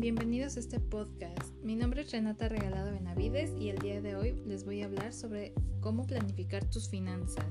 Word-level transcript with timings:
este 0.00 0.78
podcast. 0.78 1.52
Mi 1.64 1.74
nombre 1.74 2.02
es 2.02 2.12
Renata 2.12 2.48
Regalado 2.48 2.92
Benavides 2.92 3.50
y 3.58 3.68
el 3.68 3.78
día 3.78 4.00
de 4.00 4.14
hoy 4.14 4.40
les 4.46 4.64
voy 4.64 4.82
a 4.82 4.84
hablar 4.84 5.12
sobre 5.12 5.52
cómo 5.80 6.06
planificar 6.06 6.64
tus 6.64 6.88
finanzas. 6.88 7.44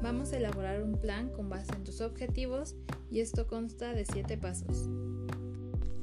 Vamos 0.00 0.32
a 0.32 0.36
elaborar 0.36 0.82
un 0.84 1.00
plan 1.00 1.30
con 1.30 1.48
base 1.48 1.74
en 1.74 1.82
tus 1.82 2.00
objetivos 2.00 2.76
y 3.10 3.18
esto 3.18 3.48
consta 3.48 3.92
de 3.92 4.04
7 4.04 4.38
pasos. 4.38 4.88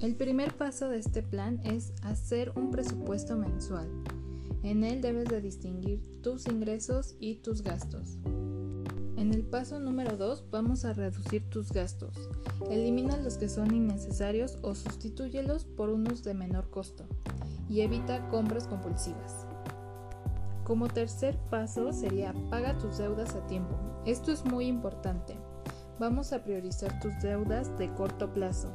El 0.02 0.16
primer 0.16 0.54
paso 0.56 0.90
de 0.90 1.00
este 1.00 1.24
plan 1.24 1.62
es 1.64 1.94
hacer 2.04 2.52
un 2.58 2.70
presupuesto 2.70 3.38
mensual. 3.38 3.88
En 4.64 4.84
él 4.84 5.00
debes 5.00 5.30
de 5.30 5.40
distinguir 5.40 6.02
tus 6.22 6.48
ingresos 6.48 7.16
y 7.18 7.36
tus 7.36 7.62
gastos. 7.62 8.18
En 9.18 9.34
el 9.34 9.44
paso 9.44 9.80
número 9.80 10.16
2 10.16 10.52
vamos 10.52 10.86
a 10.86 10.94
reducir 10.94 11.50
tus 11.50 11.72
gastos. 11.72 12.14
Elimina 12.70 13.18
los 13.18 13.40
que 13.40 13.50
son 13.50 13.74
innecesarios 13.74 14.60
o 14.62 14.76
sustitúyelos 14.76 15.66
por 15.66 15.90
unos 15.90 16.24
de 16.24 16.36
menor 16.36 16.70
costo 16.70 17.04
y 17.68 17.82
evita 17.82 18.30
compras 18.30 18.68
compulsivas. 18.68 19.48
Como 20.64 20.88
tercer 20.88 21.36
paso 21.50 21.92
sería 21.94 22.32
paga 22.52 22.78
tus 22.78 23.00
deudas 23.00 23.34
a 23.34 23.44
tiempo. 23.48 23.76
Esto 24.06 24.32
es 24.32 24.46
muy 24.46 24.68
importante. 24.68 25.36
Vamos 25.98 26.32
a 26.32 26.44
priorizar 26.44 27.00
tus 27.00 27.20
deudas 27.20 27.76
de 27.80 27.92
corto 27.96 28.32
plazo. 28.32 28.70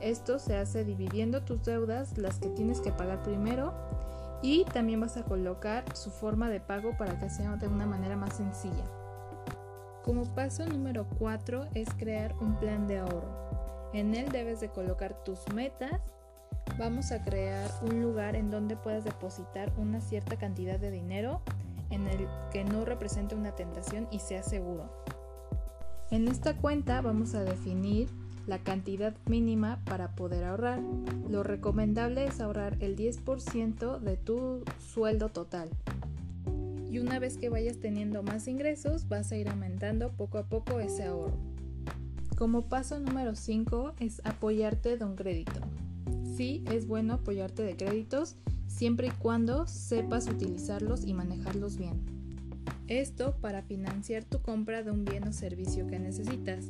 Esto 0.00 0.40
se 0.40 0.56
hace 0.56 0.84
dividiendo 0.84 1.44
tus 1.44 1.62
deudas, 1.62 2.18
las 2.18 2.40
que 2.40 2.48
tienes 2.48 2.80
que 2.80 2.90
pagar 2.90 3.22
primero, 3.22 3.72
y 4.42 4.64
también 4.64 5.00
vas 5.00 5.16
a 5.16 5.24
colocar 5.24 5.84
su 5.96 6.10
forma 6.10 6.50
de 6.50 6.58
pago 6.58 6.96
para 6.98 7.20
que 7.20 7.30
sea 7.30 7.54
de 7.56 7.68
una 7.68 7.86
manera 7.86 8.16
más 8.16 8.36
sencilla. 8.36 8.84
Como 10.08 10.24
paso 10.24 10.64
número 10.64 11.06
4 11.18 11.66
es 11.74 11.86
crear 11.98 12.34
un 12.40 12.56
plan 12.56 12.86
de 12.86 12.96
ahorro. 12.96 13.90
En 13.92 14.14
él 14.14 14.30
debes 14.32 14.58
de 14.58 14.70
colocar 14.70 15.22
tus 15.22 15.40
metas. 15.52 16.00
Vamos 16.78 17.12
a 17.12 17.22
crear 17.22 17.70
un 17.82 18.00
lugar 18.00 18.34
en 18.34 18.50
donde 18.50 18.74
puedas 18.74 19.04
depositar 19.04 19.70
una 19.76 20.00
cierta 20.00 20.38
cantidad 20.38 20.80
de 20.80 20.90
dinero 20.90 21.42
en 21.90 22.06
el 22.06 22.26
que 22.50 22.64
no 22.64 22.86
represente 22.86 23.34
una 23.34 23.54
tentación 23.54 24.08
y 24.10 24.20
sea 24.20 24.42
seguro. 24.42 24.90
En 26.10 26.26
esta 26.28 26.56
cuenta 26.56 27.02
vamos 27.02 27.34
a 27.34 27.44
definir 27.44 28.08
la 28.46 28.60
cantidad 28.60 29.14
mínima 29.26 29.84
para 29.84 30.14
poder 30.16 30.44
ahorrar. 30.44 30.80
Lo 31.28 31.42
recomendable 31.42 32.24
es 32.24 32.40
ahorrar 32.40 32.78
el 32.80 32.96
10% 32.96 33.98
de 33.98 34.16
tu 34.16 34.64
sueldo 34.78 35.28
total 35.28 35.68
y 36.90 36.98
una 36.98 37.18
vez 37.18 37.36
que 37.36 37.48
vayas 37.48 37.78
teniendo 37.78 38.22
más 38.22 38.48
ingresos 38.48 39.08
vas 39.08 39.30
a 39.32 39.36
ir 39.36 39.48
aumentando 39.48 40.12
poco 40.12 40.38
a 40.38 40.46
poco 40.46 40.80
ese 40.80 41.04
ahorro. 41.04 41.36
Como 42.36 42.68
paso 42.68 42.98
número 43.00 43.34
5 43.34 43.94
es 43.98 44.22
apoyarte 44.24 44.96
de 44.96 45.04
un 45.04 45.16
crédito. 45.16 45.60
Sí, 46.36 46.64
es 46.72 46.86
bueno 46.86 47.14
apoyarte 47.14 47.62
de 47.62 47.76
créditos 47.76 48.36
siempre 48.68 49.08
y 49.08 49.10
cuando 49.10 49.66
sepas 49.66 50.28
utilizarlos 50.28 51.04
y 51.04 51.14
manejarlos 51.14 51.76
bien. 51.76 52.00
Esto 52.86 53.36
para 53.40 53.62
financiar 53.62 54.24
tu 54.24 54.40
compra 54.40 54.82
de 54.82 54.90
un 54.90 55.04
bien 55.04 55.26
o 55.26 55.32
servicio 55.32 55.86
que 55.88 55.98
necesitas. 55.98 56.66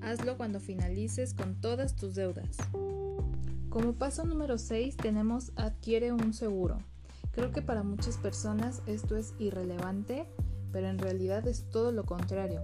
Hazlo 0.00 0.36
cuando 0.36 0.60
finalices 0.60 1.34
con 1.34 1.60
todas 1.60 1.96
tus 1.96 2.14
deudas. 2.14 2.56
Como 3.68 3.92
paso 3.92 4.24
número 4.24 4.58
6 4.58 4.96
tenemos 4.96 5.52
adquiere 5.56 6.12
un 6.12 6.32
seguro. 6.32 6.78
Creo 7.32 7.52
que 7.52 7.62
para 7.62 7.82
muchas 7.82 8.16
personas 8.16 8.82
esto 8.86 9.16
es 9.16 9.34
irrelevante, 9.38 10.26
pero 10.72 10.88
en 10.88 10.98
realidad 10.98 11.46
es 11.46 11.64
todo 11.70 11.92
lo 11.92 12.04
contrario. 12.04 12.60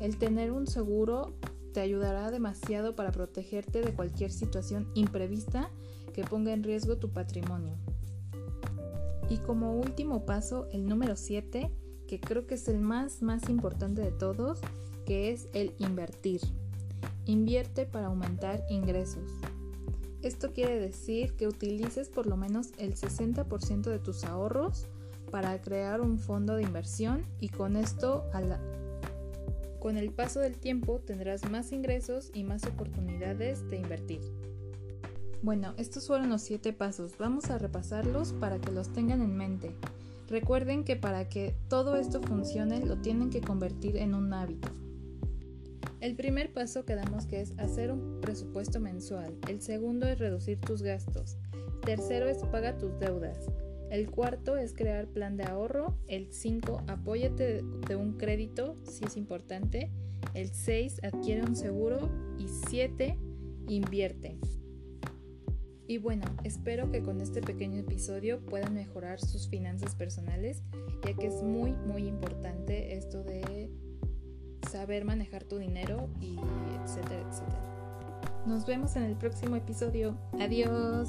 El 0.00 0.18
tener 0.18 0.52
un 0.52 0.66
seguro 0.66 1.34
te 1.72 1.80
ayudará 1.80 2.30
demasiado 2.30 2.94
para 2.94 3.10
protegerte 3.10 3.82
de 3.82 3.94
cualquier 3.94 4.30
situación 4.30 4.88
imprevista 4.94 5.70
que 6.12 6.22
ponga 6.22 6.52
en 6.52 6.62
riesgo 6.62 6.96
tu 6.96 7.10
patrimonio. 7.10 7.76
Y 9.28 9.38
como 9.38 9.74
último 9.74 10.24
paso, 10.24 10.68
el 10.70 10.86
número 10.86 11.16
7, 11.16 11.70
que 12.06 12.20
creo 12.20 12.46
que 12.46 12.54
es 12.54 12.68
el 12.68 12.80
más 12.80 13.22
más 13.22 13.48
importante 13.48 14.02
de 14.02 14.12
todos, 14.12 14.60
que 15.06 15.32
es 15.32 15.48
el 15.52 15.74
invertir. 15.78 16.40
Invierte 17.24 17.86
para 17.86 18.06
aumentar 18.06 18.64
ingresos. 18.68 19.32
Esto 20.24 20.54
quiere 20.54 20.80
decir 20.80 21.34
que 21.34 21.46
utilices 21.46 22.08
por 22.08 22.26
lo 22.26 22.38
menos 22.38 22.70
el 22.78 22.94
60% 22.94 23.82
de 23.82 23.98
tus 23.98 24.24
ahorros 24.24 24.86
para 25.30 25.60
crear 25.60 26.00
un 26.00 26.18
fondo 26.18 26.56
de 26.56 26.62
inversión 26.62 27.26
y 27.40 27.50
con 27.50 27.76
esto 27.76 28.24
con 29.80 29.98
el 29.98 30.10
paso 30.12 30.40
del 30.40 30.56
tiempo 30.56 30.98
tendrás 31.04 31.50
más 31.50 31.72
ingresos 31.72 32.30
y 32.32 32.42
más 32.42 32.64
oportunidades 32.64 33.68
de 33.68 33.76
invertir. 33.76 34.20
Bueno, 35.42 35.74
estos 35.76 36.06
fueron 36.06 36.30
los 36.30 36.40
7 36.40 36.72
pasos. 36.72 37.18
Vamos 37.18 37.50
a 37.50 37.58
repasarlos 37.58 38.32
para 38.32 38.58
que 38.58 38.72
los 38.72 38.94
tengan 38.94 39.20
en 39.20 39.36
mente. 39.36 39.72
Recuerden 40.30 40.84
que 40.84 40.96
para 40.96 41.28
que 41.28 41.54
todo 41.68 41.96
esto 41.96 42.22
funcione 42.22 42.82
lo 42.86 42.96
tienen 42.96 43.28
que 43.28 43.42
convertir 43.42 43.98
en 43.98 44.14
un 44.14 44.32
hábito. 44.32 44.70
El 46.04 46.16
primer 46.16 46.52
paso 46.52 46.84
quedamos 46.84 47.24
que 47.24 47.40
es 47.40 47.54
hacer 47.56 47.90
un 47.90 48.20
presupuesto 48.20 48.78
mensual. 48.78 49.38
El 49.48 49.62
segundo 49.62 50.06
es 50.06 50.18
reducir 50.18 50.60
tus 50.60 50.82
gastos. 50.82 51.38
Tercero 51.82 52.28
es 52.28 52.44
paga 52.52 52.76
tus 52.76 52.98
deudas. 52.98 53.50
El 53.90 54.10
cuarto 54.10 54.58
es 54.58 54.74
crear 54.74 55.06
plan 55.06 55.38
de 55.38 55.44
ahorro. 55.44 55.96
El 56.06 56.30
5, 56.30 56.82
apóyate 56.88 57.62
de 57.88 57.96
un 57.96 58.18
crédito 58.18 58.76
si 58.84 59.06
es 59.06 59.16
importante. 59.16 59.90
El 60.34 60.50
6, 60.50 61.00
adquiere 61.04 61.40
un 61.40 61.56
seguro. 61.56 62.10
Y 62.38 62.48
7, 62.68 63.16
invierte. 63.68 64.36
Y 65.86 65.96
bueno, 65.96 66.26
espero 66.44 66.90
que 66.90 67.02
con 67.02 67.22
este 67.22 67.40
pequeño 67.40 67.78
episodio 67.78 68.44
puedan 68.44 68.74
mejorar 68.74 69.20
sus 69.22 69.48
finanzas 69.48 69.94
personales, 69.94 70.62
ya 71.02 71.14
que 71.14 71.28
es 71.28 71.42
muy, 71.42 71.72
muy 71.72 72.06
importante 72.06 72.63
manejar 75.04 75.44
tu 75.44 75.58
dinero 75.58 76.08
y 76.20 76.36
etcétera, 76.82 77.22
etcétera. 77.30 77.74
Nos 78.46 78.66
vemos 78.66 78.94
en 78.96 79.04
el 79.04 79.16
próximo 79.16 79.56
episodio. 79.56 80.16
Adiós. 80.38 81.08